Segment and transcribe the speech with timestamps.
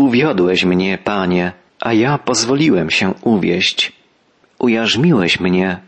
[0.00, 3.92] Uwiodłeś mnie, Panie, a ja pozwoliłem się uwieść.
[4.58, 5.80] Ujarzmiłeś mnie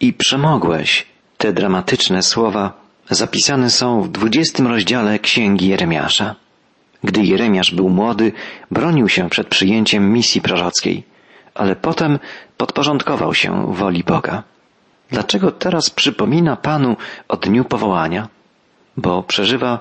[0.00, 1.06] i przemogłeś.
[1.38, 2.72] Te dramatyczne słowa
[3.10, 6.34] zapisane są w dwudziestym rozdziale Księgi Jeremiasza.
[7.04, 8.32] Gdy Jeremiasz był młody,
[8.70, 11.04] bronił się przed przyjęciem misji prorockiej,
[11.54, 12.18] ale potem
[12.56, 14.42] podporządkował się woli Boga.
[15.10, 16.96] Dlaczego teraz przypomina Panu
[17.28, 18.28] o dniu powołania?
[18.96, 19.78] Bo przeżywa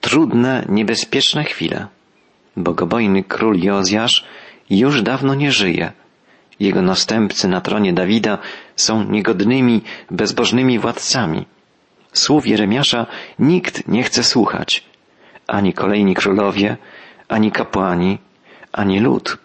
[0.00, 1.99] trudne, niebezpieczne chwile.
[2.56, 4.24] Bogobojny król Jozjasz
[4.70, 5.92] już dawno nie żyje.
[6.60, 8.38] Jego następcy na tronie Dawida
[8.76, 11.46] są niegodnymi, bezbożnymi władcami.
[12.12, 13.06] Słów Jeremiasza
[13.38, 14.84] nikt nie chce słuchać.
[15.46, 16.76] Ani kolejni królowie,
[17.28, 18.18] ani kapłani,
[18.72, 19.38] ani lud.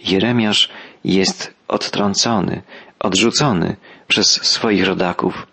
[0.00, 0.70] Jeremiasz
[1.04, 2.62] jest odtrącony,
[2.98, 3.76] odrzucony
[4.08, 5.46] przez swoich rodaków.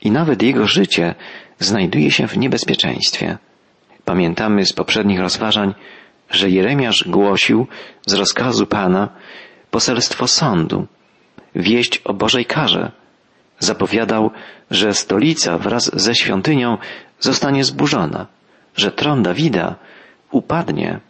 [0.00, 1.14] I nawet jego życie
[1.58, 3.38] znajduje się w niebezpieczeństwie.
[4.04, 5.74] Pamiętamy z poprzednich rozważań,
[6.30, 7.66] że Jeremiasz głosił
[8.06, 9.08] z rozkazu Pana
[9.70, 10.86] poselstwo sądu,
[11.54, 12.92] wieść o Bożej karze.
[13.58, 14.30] Zapowiadał,
[14.70, 16.78] że stolica wraz ze świątynią
[17.20, 18.26] zostanie zburzona,
[18.76, 19.76] że tron Dawida
[20.30, 21.00] upadnie.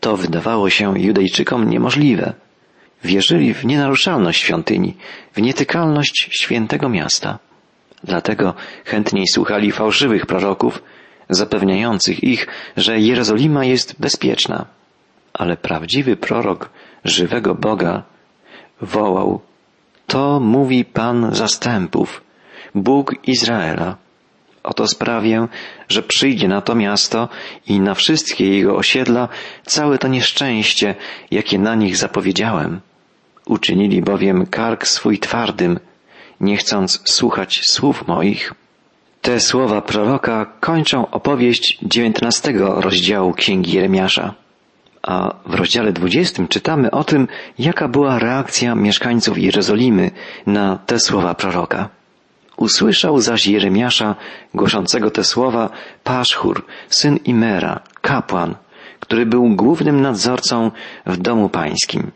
[0.00, 2.34] To wydawało się Judejczykom niemożliwe.
[3.04, 4.96] Wierzyli w nienaruszalność świątyni,
[5.34, 7.38] w nietykalność świętego miasta.
[8.04, 10.82] Dlatego chętniej słuchali fałszywych proroków,
[11.28, 14.66] zapewniających ich, że Jerozolima jest bezpieczna.
[15.32, 16.70] Ale prawdziwy prorok
[17.04, 18.02] żywego Boga
[18.80, 19.40] wołał,
[20.06, 22.22] to mówi Pan zastępów,
[22.74, 23.96] Bóg Izraela.
[24.62, 25.48] Oto sprawię,
[25.88, 27.28] że przyjdzie na to miasto
[27.66, 29.28] i na wszystkie jego osiedla
[29.66, 30.94] całe to nieszczęście,
[31.30, 32.80] jakie na nich zapowiedziałem.
[33.46, 35.78] Uczynili bowiem kark swój twardym,
[36.40, 38.54] nie chcąc słuchać słów moich.
[39.22, 44.34] Te słowa proroka kończą opowieść dziewiętnastego rozdziału Księgi Jeremiasza.
[45.02, 47.28] A w rozdziale dwudziestym czytamy o tym,
[47.58, 50.10] jaka była reakcja mieszkańców Jerozolimy
[50.46, 51.88] na te słowa proroka.
[52.56, 54.14] Usłyszał zaś Jeremiasza
[54.54, 55.70] głoszącego te słowa
[56.04, 58.54] Paszchur, syn Imera, kapłan,
[59.00, 60.70] który był głównym nadzorcą
[61.06, 62.10] w domu pańskim.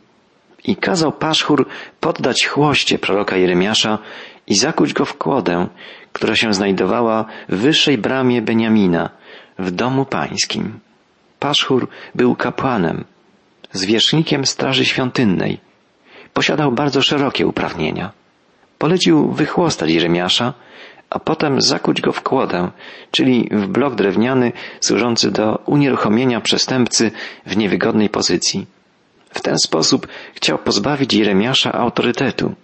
[0.64, 1.66] I kazał Paszchur
[2.00, 3.98] poddać chłoście proroka Jeremiasza
[4.46, 5.66] i zakuć go w kłodę,
[6.16, 9.10] która się znajdowała w wyższej bramie Beniamina,
[9.58, 10.80] w domu pańskim.
[11.38, 13.04] Paszchur był kapłanem,
[13.72, 15.58] zwierzchnikiem straży świątynnej.
[16.32, 18.12] Posiadał bardzo szerokie uprawnienia.
[18.78, 20.54] Polecił wychłostać Jeremiasza,
[21.10, 22.70] a potem zakuć go w kłodę,
[23.10, 27.10] czyli w blok drewniany służący do unieruchomienia przestępcy
[27.46, 28.66] w niewygodnej pozycji.
[29.30, 32.54] W ten sposób chciał pozbawić Jeremiasza autorytetu.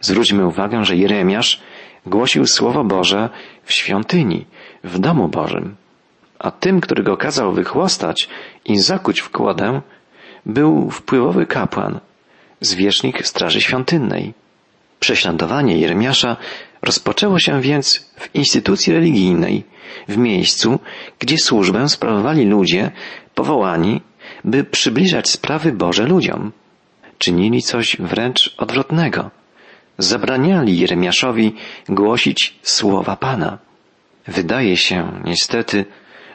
[0.00, 1.60] Zwróćmy uwagę, że Jeremiasz
[2.06, 3.30] głosił Słowo Boże
[3.64, 4.46] w świątyni,
[4.84, 5.76] w domu Bożym.
[6.38, 8.28] A tym, który go kazał wychłostać
[8.64, 9.80] i zakuć w kłodę,
[10.46, 12.00] był wpływowy kapłan,
[12.60, 14.34] zwierzchnik Straży Świątynnej.
[15.00, 16.36] Prześladowanie Jeremiasza
[16.82, 19.64] rozpoczęło się więc w instytucji religijnej,
[20.08, 20.80] w miejscu,
[21.18, 22.90] gdzie służbę sprawowali ludzie
[23.34, 24.00] powołani,
[24.44, 26.52] by przybliżać sprawy Boże ludziom.
[27.18, 29.30] Czynili coś wręcz odwrotnego.
[29.98, 31.54] Zabraniali Jeremiaszowi
[31.88, 33.58] głosić słowa Pana.
[34.26, 35.84] Wydaje się, niestety,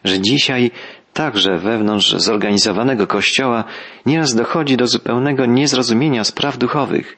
[0.04, 0.72] że dzisiaj
[1.14, 3.64] także wewnątrz zorganizowanego kościoła
[4.06, 7.18] nieraz dochodzi do zupełnego niezrozumienia spraw duchowych.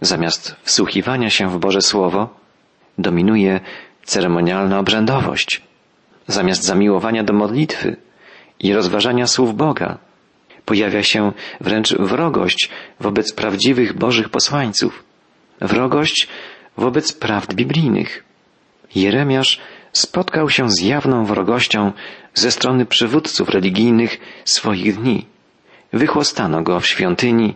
[0.00, 2.28] Zamiast wsłuchiwania się w Boże Słowo,
[2.98, 3.60] dominuje
[4.04, 5.62] ceremonialna obrzędowość.
[6.26, 7.96] Zamiast zamiłowania do modlitwy
[8.60, 9.98] i rozważania słów Boga,
[10.64, 12.70] pojawia się wręcz wrogość
[13.00, 15.05] wobec prawdziwych Bożych posłańców,
[15.60, 16.28] wrogość
[16.76, 18.24] wobec prawd biblijnych.
[18.94, 19.60] Jeremiasz
[19.92, 21.92] spotkał się z jawną wrogością
[22.34, 25.26] ze strony przywódców religijnych swoich dni.
[25.92, 27.54] Wychłostano go w świątyni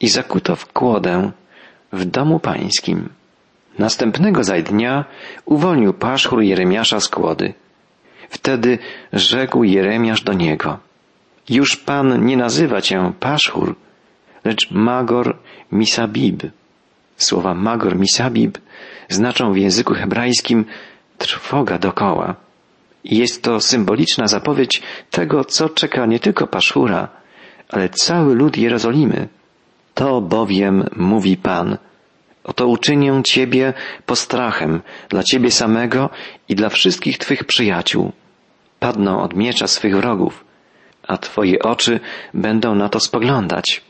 [0.00, 1.30] i zakuto w kłodę
[1.92, 3.08] w domu pańskim.
[3.78, 5.04] Następnego zaś dnia
[5.44, 7.54] uwolnił paszchur Jeremiasza z kłody.
[8.30, 8.78] Wtedy
[9.12, 10.78] rzekł Jeremiasz do niego.
[11.48, 13.76] Już Pan nie nazywa cię paszchur,
[14.44, 15.38] lecz Magor
[15.72, 16.42] Misabib.
[17.16, 18.58] Słowa Magor Misabib
[19.08, 20.64] znaczą w języku hebrajskim
[21.18, 22.34] trwoga dokoła.
[23.04, 27.08] Jest to symboliczna zapowiedź tego, co czeka nie tylko Paszura,
[27.68, 29.28] ale cały lud Jerozolimy.
[29.94, 31.78] To bowiem mówi Pan,
[32.44, 33.72] oto uczynię Ciebie
[34.06, 36.10] postrachem dla Ciebie samego
[36.48, 38.12] i dla wszystkich Twych przyjaciół.
[38.80, 40.44] Padną od miecza swych wrogów,
[41.08, 42.00] a Twoje oczy
[42.34, 43.82] będą na to spoglądać.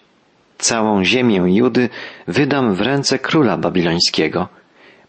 [0.59, 1.89] Całą ziemię Judy
[2.29, 4.49] wydam w ręce króla babilońskiego.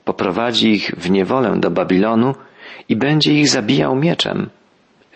[0.06, 2.36] Poprowadzi ich w niewolę do Babilonu
[2.90, 4.50] i będzie ich zabijał mieczem.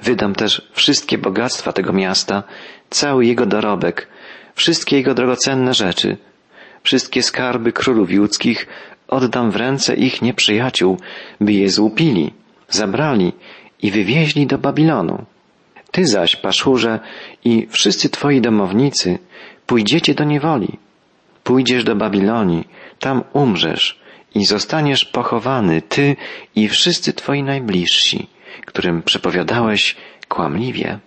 [0.01, 2.43] Wydam też wszystkie bogactwa tego miasta,
[2.89, 4.07] cały jego dorobek,
[4.55, 6.17] wszystkie jego drogocenne rzeczy,
[6.83, 8.67] wszystkie skarby królów judzkich
[9.07, 10.97] oddam w ręce ich nieprzyjaciół,
[11.41, 12.33] by je złupili,
[12.69, 13.33] zabrali
[13.81, 15.25] i wywieźli do Babilonu.
[15.91, 16.99] Ty zaś, Paszurze,
[17.45, 19.19] i wszyscy twoi domownicy
[19.65, 20.77] pójdziecie do niewoli.
[21.43, 22.67] Pójdziesz do Babilonii,
[22.99, 23.99] tam umrzesz
[24.35, 26.15] i zostaniesz pochowany, ty
[26.55, 28.27] i wszyscy twoi najbliżsi,
[28.65, 29.95] którym przepowiadałeś
[30.27, 30.99] kłamliwie.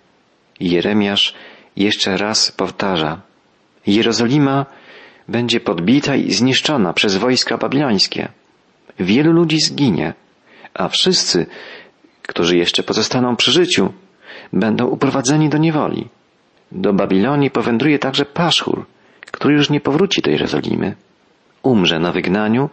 [0.61, 1.35] Jeremiasz
[1.77, 3.21] jeszcze raz powtarza.
[3.87, 4.67] Jerozolima
[5.29, 8.29] będzie podbita i zniszczona przez wojska babilońskie.
[8.99, 10.15] Wielu ludzi zginie,
[10.75, 11.47] a wszyscy,
[12.23, 13.93] którzy jeszcze pozostaną przy życiu,
[14.53, 16.09] będą uprowadzeni do niewoli.
[16.73, 18.87] Do Babilonii powędruje także Paszchur,
[19.31, 20.95] który już nie powróci do Jerozolimy.
[21.63, 22.71] Umrze na wygnaniu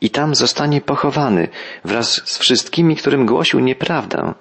[0.00, 1.48] i tam zostanie pochowany
[1.84, 4.34] wraz z wszystkimi, którym głosił nieprawdę,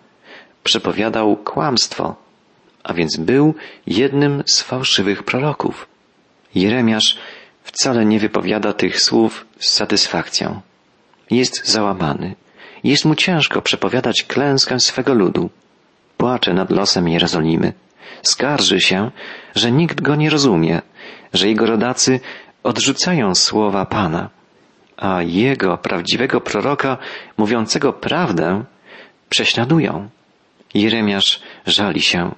[0.63, 2.15] przepowiadał kłamstwo,
[2.83, 3.55] a więc był
[3.87, 5.87] jednym z fałszywych proroków.
[6.55, 7.17] Jeremiasz
[7.63, 10.61] wcale nie wypowiada tych słów z satysfakcją.
[11.31, 12.35] Jest załamany.
[12.83, 15.49] Jest mu ciężko przepowiadać klęskę swego ludu.
[16.19, 17.73] Płacze nad losem Jerozolimy.
[18.23, 19.11] Skarży się,
[19.55, 20.81] że nikt go nie rozumie,
[21.33, 22.19] że jego rodacy
[22.63, 24.29] odrzucają słowa Pana,
[24.97, 26.97] a jego prawdziwego proroka,
[27.37, 28.63] mówiącego prawdę,
[29.29, 30.09] prześladują.
[30.73, 32.31] Jeremiasz żali się.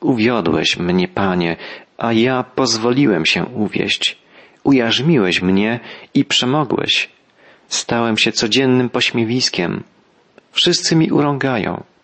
[0.00, 1.56] Uwiodłeś mnie, Panie,
[1.98, 4.18] a ja pozwoliłem się uwieść.
[4.64, 5.80] Ujarzmiłeś mnie
[6.14, 7.08] i przemogłeś.
[7.68, 9.82] Stałem się codziennym pośmiewiskiem.
[10.52, 11.95] Wszyscy mi urągają.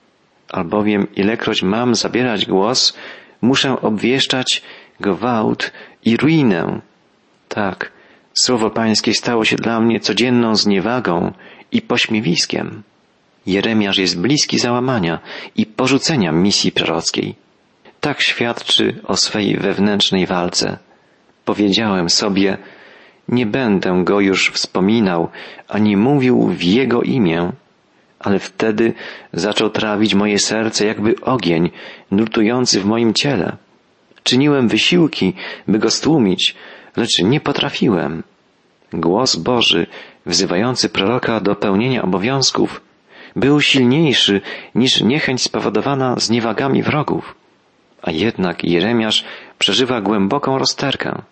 [0.52, 2.96] Albowiem ilekroć mam zabierać głos,
[3.42, 4.62] muszę obwieszczać
[5.00, 5.72] gwałt
[6.04, 6.80] i ruinę.
[7.48, 7.92] Tak,
[8.34, 11.32] słowo Pańskie stało się dla mnie codzienną zniewagą
[11.72, 12.82] i pośmiewiskiem.
[13.46, 15.18] Jeremiasz jest bliski załamania
[15.56, 17.34] i porzucenia misji prorockiej.
[18.00, 20.78] Tak świadczy o swej wewnętrznej walce.
[21.44, 22.58] Powiedziałem sobie,
[23.28, 25.28] nie będę go już wspominał,
[25.68, 27.52] ani mówił w jego imię,
[28.22, 28.92] ale wtedy
[29.32, 31.70] zaczął trawić moje serce jakby ogień
[32.10, 33.56] nurtujący w moim ciele.
[34.22, 35.32] Czyniłem wysiłki,
[35.68, 36.54] by go stłumić,
[36.96, 38.22] lecz nie potrafiłem.
[38.92, 39.86] Głos Boży,
[40.26, 42.80] wzywający proroka do pełnienia obowiązków,
[43.36, 44.40] był silniejszy
[44.74, 47.34] niż niechęć spowodowana zniewagami wrogów.
[48.02, 49.24] A jednak Jeremiasz
[49.58, 51.22] przeżywa głęboką rozterkę.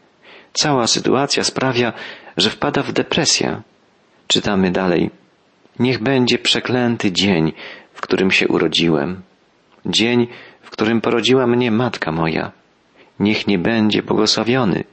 [0.52, 1.92] Cała sytuacja sprawia,
[2.36, 3.62] że wpada w depresję.
[4.26, 5.10] Czytamy dalej.
[5.80, 7.52] Niech będzie przeklęty dzień,
[7.92, 9.22] w którym się urodziłem.
[9.86, 10.28] Dzień,
[10.62, 12.52] w którym porodziła mnie matka moja.
[13.20, 14.84] Niech nie będzie błogosławiony.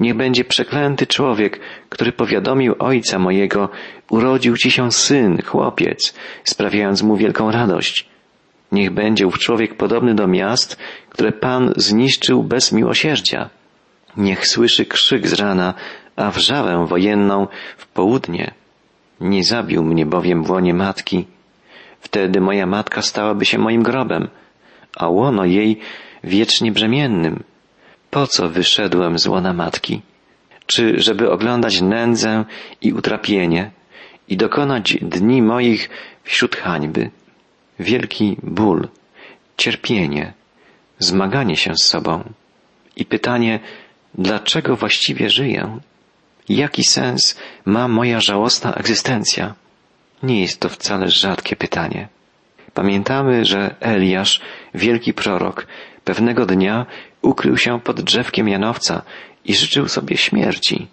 [0.00, 3.68] Niech będzie przeklęty człowiek, który powiadomił ojca mojego,
[4.10, 6.14] urodził ci się syn, chłopiec,
[6.44, 8.08] sprawiając mu wielką radość.
[8.72, 10.78] Niech będzie ów człowiek podobny do miast,
[11.10, 13.50] które Pan zniszczył bez miłosierdzia.
[14.16, 15.74] Niech słyszy krzyk z rana,
[16.16, 17.46] a wrzawę wojenną
[17.76, 18.54] w południe.
[19.20, 21.26] Nie zabił mnie bowiem w łonie matki.
[22.00, 24.28] Wtedy moja matka stałaby się moim grobem,
[24.96, 25.80] a łono jej
[26.24, 27.42] wiecznie brzemiennym.
[28.10, 30.02] Po co wyszedłem z łona matki?
[30.66, 32.44] Czy żeby oglądać nędzę
[32.82, 33.70] i utrapienie
[34.28, 35.90] i dokonać dni moich
[36.24, 37.10] wśród hańby?
[37.78, 38.88] Wielki ból,
[39.56, 40.32] cierpienie,
[40.98, 42.24] zmaganie się z sobą
[42.96, 43.60] i pytanie,
[44.14, 45.78] dlaczego właściwie żyję?
[46.48, 49.54] Jaki sens ma moja żałosna egzystencja?
[50.22, 52.08] Nie jest to wcale rzadkie pytanie.
[52.74, 54.40] Pamiętamy, że Eliasz,
[54.74, 55.66] wielki prorok,
[56.04, 56.86] pewnego dnia
[57.22, 59.02] ukrył się pod drzewkiem Janowca
[59.44, 60.86] i życzył sobie śmierci.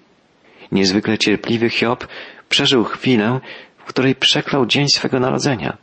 [0.71, 2.07] Niezwykle cierpliwy Hiob
[2.49, 3.39] przeżył chwilę,
[3.77, 5.77] w której przeklął dzień swego narodzenia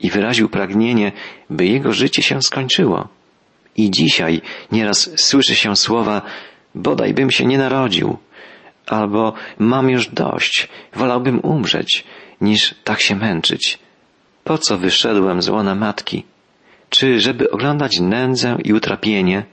[0.00, 1.12] i wyraził pragnienie,
[1.50, 3.08] by jego życie się skończyło.
[3.76, 4.40] I dzisiaj
[4.72, 6.22] nieraz słyszy się słowa
[6.74, 8.18] bodaj bym się nie narodził,
[8.88, 12.04] albo mam już dość, wolałbym umrzeć,
[12.40, 13.78] niż tak się męczyć.
[14.44, 16.24] Po co wyszedłem z łona matki?
[16.90, 19.44] Czy żeby oglądać nędzę i utrapienie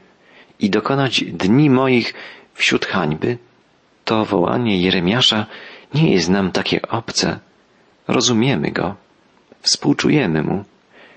[0.59, 2.13] i dokonać dni moich
[2.53, 3.37] wśród hańby?
[4.05, 5.45] To wołanie Jeremiasza
[5.93, 7.39] nie jest nam takie obce.
[8.07, 8.95] Rozumiemy go,
[9.61, 10.63] współczujemy mu,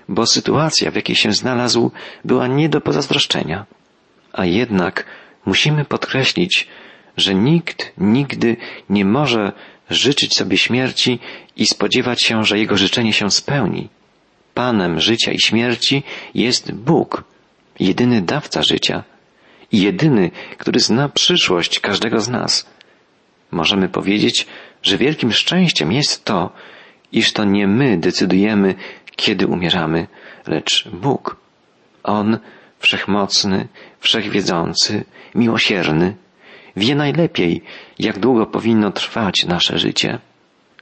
[0.09, 1.91] bo sytuacja, w jakiej się znalazł,
[2.25, 3.65] była nie do pozazdroszczenia.
[4.33, 5.05] A jednak
[5.45, 6.67] musimy podkreślić,
[7.19, 8.57] że nikt nigdy
[8.89, 9.51] nie może
[9.89, 11.19] życzyć sobie śmierci
[11.55, 13.89] i spodziewać się, że jego życzenie się spełni.
[14.53, 16.03] Panem życia i śmierci
[16.35, 17.23] jest Bóg,
[17.79, 19.03] jedyny dawca życia
[19.71, 22.69] i jedyny, który zna przyszłość każdego z nas.
[23.51, 24.47] Możemy powiedzieć,
[24.83, 26.49] że wielkim szczęściem jest to,
[27.11, 28.75] iż to nie my decydujemy,
[29.15, 30.07] kiedy umieramy,
[30.47, 31.35] lecz Bóg.
[32.03, 32.39] On,
[32.79, 33.67] wszechmocny,
[33.99, 36.15] wszechwiedzący, miłosierny,
[36.75, 37.61] wie najlepiej,
[37.99, 40.19] jak długo powinno trwać nasze życie.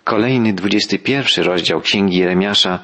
[0.04, 2.80] Kolejny dwudziesty pierwszy rozdział Księgi Jeremiasza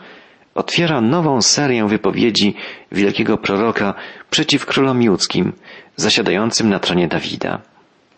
[0.56, 2.56] otwiera nową serię wypowiedzi
[2.92, 3.94] wielkiego proroka
[4.30, 5.54] przeciw królom judzkim,
[5.96, 7.62] zasiadającym na tronie Dawida.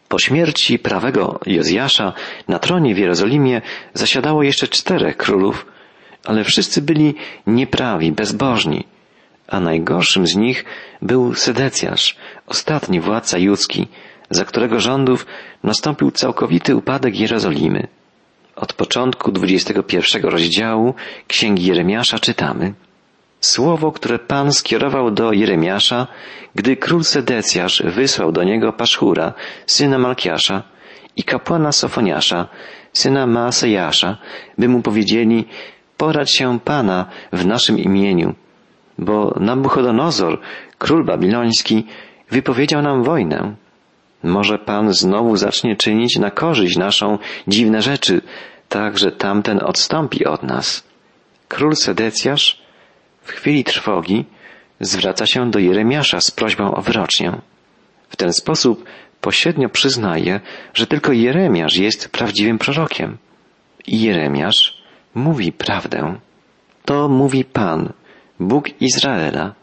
[0.10, 2.14] Po śmierci prawego Jozjasza
[2.48, 3.62] na tronie w Jerozolimie
[3.94, 5.66] zasiadało jeszcze czterech królów,
[6.26, 7.16] ale wszyscy byli
[7.48, 8.86] nieprawi, bezbożni,
[9.48, 10.66] a najgorszym z nich
[11.02, 13.88] był Sedecjasz, ostatni władca judzki,
[14.30, 15.26] za którego rządów
[15.64, 17.88] nastąpił całkowity upadek Jerozolimy.
[18.56, 20.94] Od początku 21 rozdziału
[21.28, 22.74] Księgi Jeremiasza czytamy
[23.40, 26.08] Słowo, które Pan skierował do Jeremiasza,
[26.56, 29.34] gdy król Sedecjasz wysłał do niego Paszchura,
[29.66, 30.64] syna Malkiasza
[31.16, 32.48] i kapłana Sofoniasza,
[32.94, 34.18] syna Maasejasza,
[34.58, 35.46] by mu powiedzieli
[35.98, 38.36] poradź się Pana w naszym imieniu,
[38.98, 40.40] bo Nabuchodonozor,
[40.78, 41.86] król babiloński,
[42.32, 43.56] wypowiedział nam wojnę.
[44.24, 47.18] Może Pan znowu zacznie czynić na korzyść naszą
[47.48, 48.22] dziwne rzeczy,
[48.70, 50.84] tak że tamten odstąpi od nas.
[51.48, 52.62] Król Sedecjasz
[53.22, 54.26] w chwili trwogi
[54.80, 57.32] zwraca się do Jeremiasza z prośbą o wyrocznię.
[58.10, 58.86] W ten sposób
[59.22, 60.40] pośrednio przyznaje,
[60.74, 63.18] że tylko Jeremiasz jest prawdziwym prorokiem.
[63.88, 64.78] I Jeremiasz
[65.16, 66.16] mówi prawdę.
[66.86, 67.94] To mówi Pan,
[68.40, 69.54] Bóg Izraela.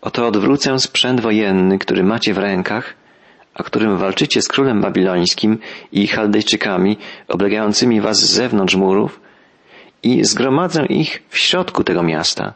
[0.00, 2.94] Oto odwrócę sprzęt wojenny, który macie w rękach,
[3.58, 5.58] a którym walczycie z królem babilońskim
[5.92, 6.96] i Chaldejczykami
[7.28, 9.20] oblegającymi was z zewnątrz murów
[10.02, 12.54] i zgromadzę ich w środku tego miasta.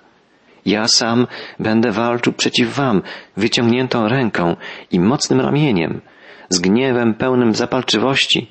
[0.67, 1.27] Ja sam
[1.59, 3.03] będę walczył przeciw wam
[3.37, 4.57] wyciągniętą ręką
[4.91, 6.01] i mocnym ramieniem,
[6.49, 8.51] z gniewem pełnym zapalczywości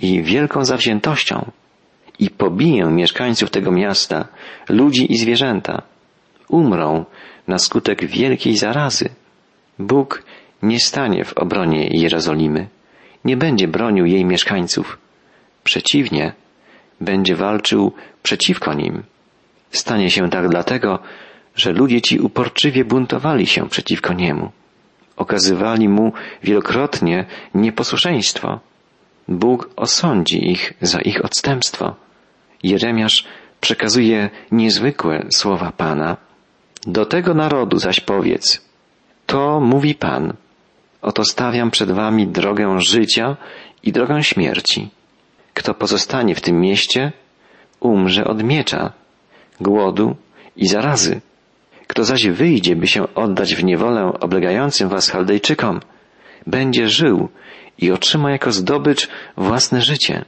[0.00, 1.50] i wielką zawziętością
[2.18, 4.28] i pobiję mieszkańców tego miasta,
[4.68, 5.82] ludzi i zwierzęta.
[6.48, 7.04] Umrą
[7.48, 9.08] na skutek wielkiej zarazy.
[9.78, 10.22] Bóg
[10.64, 12.68] nie stanie w obronie Jerozolimy,
[13.24, 14.98] nie będzie bronił jej mieszkańców.
[15.64, 16.32] Przeciwnie,
[17.00, 17.92] będzie walczył
[18.22, 19.02] przeciwko nim.
[19.70, 20.98] Stanie się tak dlatego,
[21.56, 24.50] że ludzie ci uporczywie buntowali się przeciwko niemu.
[25.16, 28.60] Okazywali mu wielokrotnie nieposłuszeństwo.
[29.28, 31.94] Bóg osądzi ich za ich odstępstwo.
[32.62, 33.24] Jeremiasz
[33.60, 36.16] przekazuje niezwykłe słowa Pana.
[36.86, 38.68] Do tego narodu zaś powiedz,
[39.26, 40.32] to mówi Pan,
[41.04, 43.36] oto stawiam przed wami drogę życia
[43.82, 44.90] i drogę śmierci.
[45.54, 47.12] Kto pozostanie w tym mieście,
[47.80, 48.92] umrze od miecza,
[49.60, 50.16] głodu
[50.56, 51.20] i zarazy.
[51.86, 55.80] Kto zaś wyjdzie, by się oddać w niewolę oblegającym was Chaldejczykom,
[56.46, 57.28] będzie żył
[57.78, 60.24] i otrzyma jako zdobycz własne życie.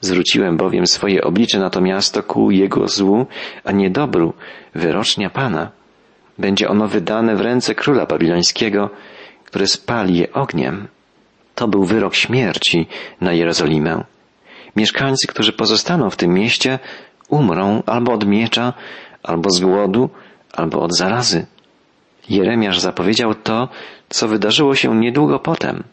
[0.00, 3.26] Zwróciłem bowiem swoje oblicze na to miasto ku jego złu,
[3.64, 4.34] a nie dobru,
[4.74, 5.70] wyrocznia Pana.
[6.38, 8.90] Będzie ono wydane w ręce króla babilońskiego,
[9.52, 10.88] który spali je ogniem.
[11.54, 12.88] To był wyrok śmierci
[13.20, 14.04] na Jerozolimę.
[14.76, 16.78] Mieszkańcy, którzy pozostaną w tym mieście,
[17.28, 18.72] umrą albo od miecza,
[19.22, 20.10] albo z głodu,
[20.52, 21.46] albo od zarazy.
[22.28, 23.68] Jeremiasz zapowiedział to,
[24.08, 25.84] co wydarzyło się niedługo potem.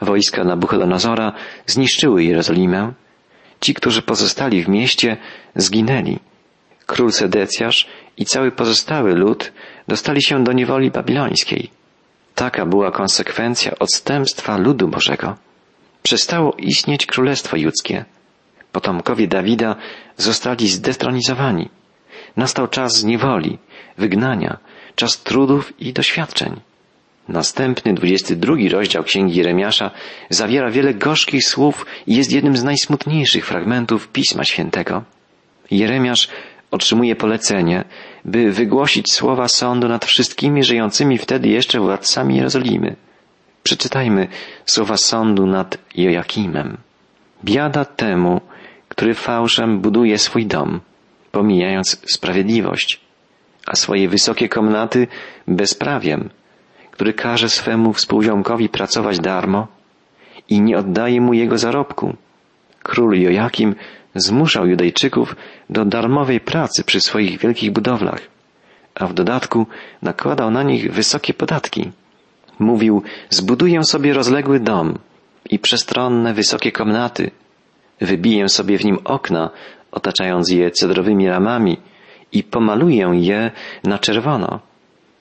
[0.00, 1.32] Wojska Nabuchodonozora
[1.66, 2.92] zniszczyły Jerozolimę,
[3.60, 5.16] Ci, którzy pozostali w mieście,
[5.56, 6.18] zginęli.
[6.86, 9.52] Król Sedecjasz i cały pozostały lud
[9.88, 11.79] dostali się do niewoli babilońskiej.
[12.40, 15.36] Taka była konsekwencja odstępstwa ludu Bożego.
[16.02, 18.04] Przestało istnieć królestwo judzkie.
[18.72, 19.76] Potomkowie Dawida
[20.16, 21.68] zostali zdestronizowani.
[22.36, 23.58] Nastał czas niewoli,
[23.98, 24.58] wygnania,
[24.94, 26.60] czas trudów i doświadczeń.
[27.28, 29.90] Następny, 22 rozdział Księgi Jeremiasza
[30.30, 35.02] zawiera wiele gorzkich słów i jest jednym z najsmutniejszych fragmentów Pisma Świętego.
[35.70, 36.28] Jeremiasz
[36.70, 37.84] otrzymuje polecenie,
[38.24, 42.96] by wygłosić słowa sądu nad wszystkimi żyjącymi wtedy jeszcze władcami Jerozolimy.
[43.62, 44.28] Przeczytajmy
[44.66, 46.76] słowa sądu nad Joakimem.
[47.44, 48.40] Biada temu,
[48.88, 50.80] który fałszem buduje swój dom,
[51.32, 53.00] pomijając sprawiedliwość,
[53.66, 55.06] a swoje wysokie komnaty
[55.48, 56.30] bezprawiem,
[56.90, 59.66] który każe swemu współziomkowi pracować darmo
[60.48, 62.16] i nie oddaje mu jego zarobku.
[62.82, 63.74] Król Jojakim
[64.14, 65.36] zmuszał Judejczyków
[65.70, 68.20] do darmowej pracy przy swoich wielkich budowlach,
[68.94, 69.66] a w dodatku
[70.02, 71.90] nakładał na nich wysokie podatki.
[72.58, 74.98] Mówił, zbuduję sobie rozległy dom
[75.50, 77.30] i przestronne, wysokie komnaty,
[78.00, 79.50] wybiję sobie w nim okna,
[79.92, 81.76] otaczając je cedrowymi ramami
[82.32, 83.50] i pomaluję je
[83.84, 84.60] na czerwono.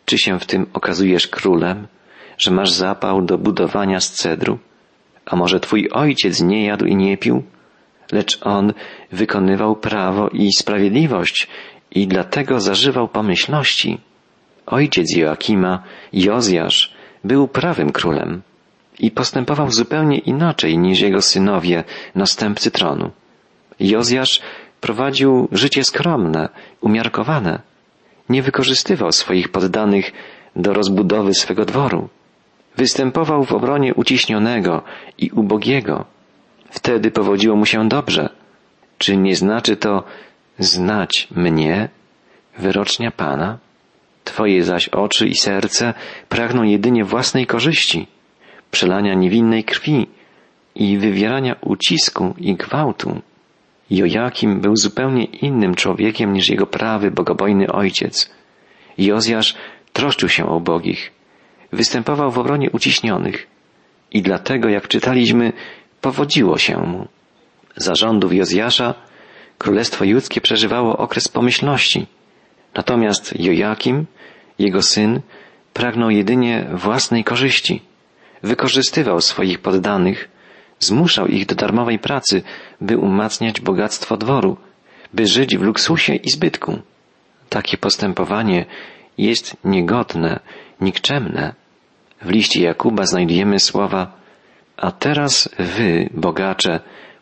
[0.06, 1.88] Czy się w tym okazujesz królem,
[2.38, 4.60] że masz zapał do budowania z cedru?
[5.30, 7.44] A może twój ojciec nie jadł i nie pił?
[8.12, 8.74] Lecz on
[9.12, 11.48] wykonywał prawo i sprawiedliwość
[11.92, 13.98] i dlatego zażywał pomyślności.
[14.66, 15.84] Ojciec Joakima,
[16.14, 16.94] Jozjasz,
[17.24, 18.42] był prawym królem
[19.00, 21.84] i postępował zupełnie inaczej niż jego synowie,
[22.16, 23.12] następcy tronu.
[23.80, 24.42] Jozjasz
[24.82, 26.50] prowadził życie skromne,
[26.82, 27.62] umiarkowane.
[28.30, 30.12] Nie wykorzystywał swoich poddanych
[30.56, 32.10] do rozbudowy swego dworu.
[32.80, 34.84] Występował w obronie uciśnionego
[35.18, 36.06] i ubogiego.
[36.70, 38.30] Wtedy powodziło mu się dobrze.
[38.98, 40.04] Czy nie znaczy to
[40.60, 41.90] znać mnie,
[42.58, 43.58] wyrocznia Pana?
[44.24, 45.94] Twoje zaś oczy i serce
[46.30, 48.08] pragną jedynie własnej korzyści,
[48.72, 50.08] przelania niewinnej krwi
[50.76, 53.22] i wywierania ucisku i gwałtu.
[53.90, 58.30] Jojakim był zupełnie innym człowiekiem niż jego prawy, bogobojny ojciec.
[58.98, 59.56] Jozjasz
[59.94, 61.19] troszczył się o ubogich,
[61.72, 63.48] występował w obronie uciśnionych
[64.12, 65.54] i dlatego, jak czytaliśmy,
[66.02, 67.08] powodziło się mu.
[67.76, 68.94] Za rządów Jozjasza
[69.58, 72.08] Królestwo Judzkie przeżywało okres pomyślności,
[72.76, 74.06] natomiast Jojakim,
[74.60, 75.22] jego syn,
[75.74, 77.82] pragnął jedynie własnej korzyści.
[78.44, 80.30] Wykorzystywał swoich poddanych,
[80.80, 82.42] zmuszał ich do darmowej pracy,
[82.82, 84.58] by umacniać bogactwo dworu,
[85.14, 86.80] by żyć w luksusie i zbytku.
[87.50, 88.66] Takie postępowanie
[89.18, 90.40] jest niegodne,
[90.82, 91.59] nikczemne.
[92.22, 94.20] W liście Jakuba znajdujemy słowa
[94.78, 96.80] A teraz wy, bogacze,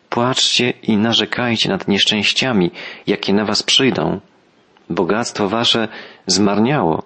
[0.08, 2.70] płaczcie i narzekajcie nad nieszczęściami,
[3.06, 4.20] jakie na was przyjdą.
[4.90, 5.88] Bogactwo wasze
[6.26, 7.02] zmarniało,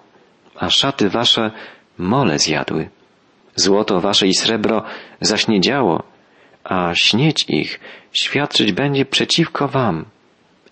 [0.55, 1.51] a szaty wasze
[1.97, 2.89] mole zjadły.
[3.55, 4.83] Złoto wasze i srebro
[5.21, 6.03] zaśniedziało,
[6.63, 7.79] a śnieć ich
[8.11, 10.05] świadczyć będzie przeciwko wam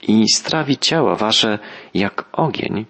[0.01, 1.59] i strawi ciało wasze
[1.93, 2.85] jak ogień.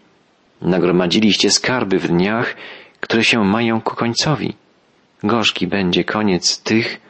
[0.61, 2.55] Nagromadziliście skarby w dniach,
[3.01, 4.53] które się mają ku końcowi.
[5.23, 7.01] Gorzki będzie koniec tych,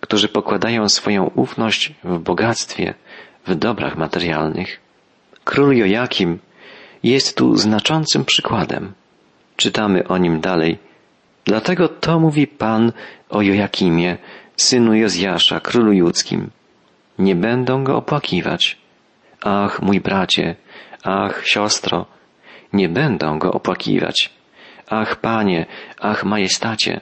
[0.00, 2.94] którzy pokładają swoją ufność w bogactwie,
[3.46, 4.80] w dobrach materialnych.
[5.44, 6.38] Król Jojakim
[7.02, 8.92] jest tu znaczącym przykładem.
[9.56, 10.78] Czytamy o nim dalej.
[11.44, 12.92] Dlatego to mówi Pan
[13.28, 14.16] o Jojakimie,
[14.56, 16.50] synu Jozjasza, królu judzkim.
[17.18, 18.78] Nie będą go opłakiwać.
[19.40, 20.56] Ach, mój bracie,
[21.04, 22.06] ach, siostro,
[22.72, 24.37] nie będą go opłakiwać.
[24.90, 25.66] Ach, panie,
[26.00, 27.00] ach, majestacie.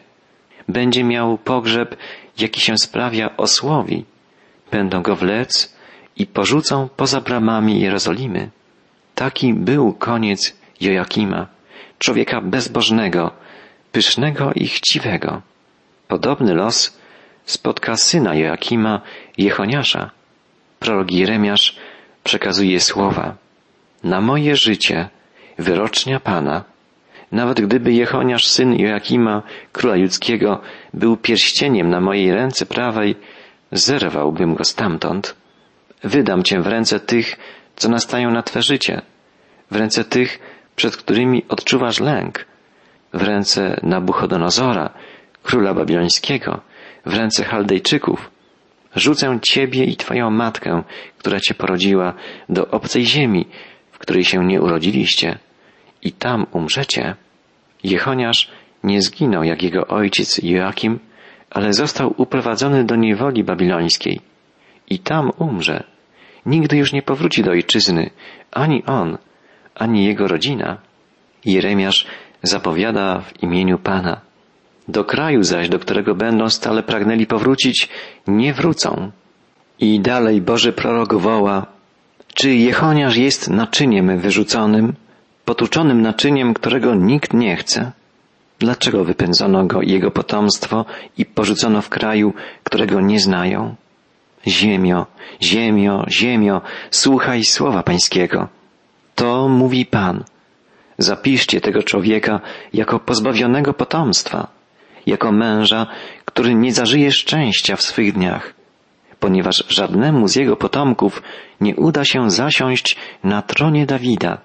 [0.68, 1.96] Będzie miał pogrzeb,
[2.38, 4.04] jaki się sprawia osłowi.
[4.70, 5.76] Będą go wlec
[6.16, 8.50] i porzucą poza bramami Jerozolimy.
[9.14, 11.46] Taki był koniec Jojakima,
[11.98, 13.30] człowieka bezbożnego,
[13.92, 15.42] pysznego i chciwego.
[16.08, 16.98] Podobny los
[17.44, 19.00] spotka syna Joakima,
[19.38, 20.10] Jechoniasza.
[20.78, 21.76] Prorok Jeremiasz
[22.24, 23.34] przekazuje słowa.
[24.04, 25.08] Na moje życie,
[25.58, 26.64] wyrocznia Pana,
[27.32, 30.60] nawet gdyby Jechoniasz, syn Joakima, króla judzkiego,
[30.94, 33.14] był pierścieniem na mojej ręce prawej,
[33.72, 35.36] zerwałbym go stamtąd.
[36.04, 37.36] Wydam cię w ręce tych,
[37.76, 39.02] co nastają na twe życie,
[39.70, 40.38] w ręce tych,
[40.76, 42.46] przed którymi odczuwasz lęk,
[43.12, 44.90] w ręce Nabuchodonozora,
[45.42, 46.60] króla babilońskiego,
[47.06, 48.30] w ręce Chaldejczyków.
[48.96, 50.82] Rzucę ciebie i twoją matkę,
[51.18, 52.14] która cię porodziła,
[52.48, 53.46] do obcej ziemi,
[53.92, 55.38] w której się nie urodziliście
[56.02, 57.14] i tam umrzecie.
[57.84, 58.50] Jechoniasz
[58.84, 60.98] nie zginął jak jego ojciec Joakim,
[61.50, 64.20] ale został uprowadzony do niewoli babilońskiej
[64.90, 65.84] i tam umrze.
[66.46, 68.10] Nigdy już nie powróci do ojczyzny,
[68.52, 69.18] ani on,
[69.74, 70.78] ani jego rodzina.
[71.44, 72.06] Jeremiasz
[72.42, 74.20] zapowiada w imieniu Pana.
[74.88, 77.88] Do kraju zaś, do którego będą stale pragnęli powrócić,
[78.26, 79.10] nie wrócą.
[79.80, 81.66] I dalej Boży prorok woła,
[82.34, 84.94] czy Jechoniasz jest naczyniem wyrzuconym,
[85.46, 87.92] potłuczonym naczyniem, którego nikt nie chce?
[88.58, 90.84] Dlaczego wypędzono go i jego potomstwo
[91.18, 93.74] i porzucono w kraju, którego nie znają?
[94.46, 95.06] Ziemio,
[95.42, 98.48] ziemio, ziemio, słuchaj słowa pańskiego.
[99.14, 100.24] To mówi Pan.
[100.98, 102.40] Zapiszcie tego człowieka
[102.72, 104.48] jako pozbawionego potomstwa,
[105.06, 105.86] jako męża,
[106.24, 108.54] który nie zażyje szczęścia w swych dniach,
[109.20, 111.22] ponieważ żadnemu z jego potomków
[111.60, 114.38] nie uda się zasiąść na tronie Dawida,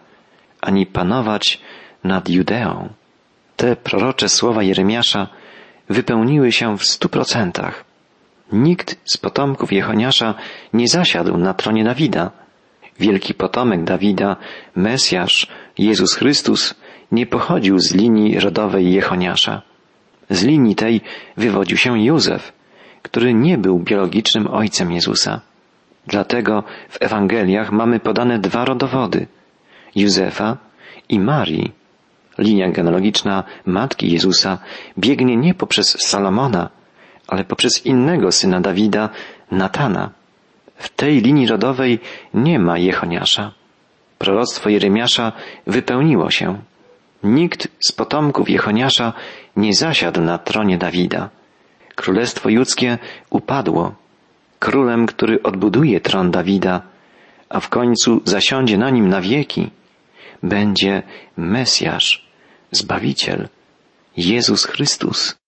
[0.61, 1.61] ani panować
[2.03, 2.89] nad Judeą.
[3.55, 5.27] Te prorocze słowa Jeremiasza
[5.89, 7.85] wypełniły się w stu procentach.
[8.51, 10.33] Nikt z potomków Jechoniasza
[10.73, 12.31] nie zasiadł na tronie Dawida.
[12.99, 14.35] Wielki potomek Dawida,
[14.75, 15.47] Mesjasz,
[15.77, 16.75] Jezus Chrystus,
[17.11, 19.61] nie pochodził z linii rodowej Jechoniasza.
[20.29, 21.01] Z linii tej
[21.37, 22.53] wywodził się Józef,
[23.01, 25.41] który nie był biologicznym ojcem Jezusa.
[26.07, 29.27] Dlatego w Ewangeliach mamy podane dwa rodowody
[29.95, 30.57] Józefa
[31.09, 31.71] i Marii.
[32.37, 34.57] Linia genealogiczna Matki Jezusa
[34.97, 36.69] biegnie nie poprzez Salomona,
[37.27, 39.09] ale poprzez innego syna Dawida,
[39.51, 40.09] Natana.
[40.75, 41.99] W tej linii rodowej
[42.33, 43.51] nie ma Jechoniasza.
[44.17, 45.31] Proroctwo Jeremiasza
[45.67, 46.59] wypełniło się.
[47.23, 49.13] Nikt z potomków Jechoniasza
[49.55, 51.29] nie zasiadł na tronie Dawida.
[51.95, 52.97] Królestwo Judzkie
[53.29, 53.95] upadło.
[54.59, 56.81] Królem, który odbuduje tron Dawida,
[57.49, 59.69] a w końcu zasiądzie na nim na wieki,
[60.43, 61.03] będzie
[61.37, 62.27] Mesjasz,
[62.71, 63.49] Zbawiciel,
[64.17, 65.40] Jezus Chrystus.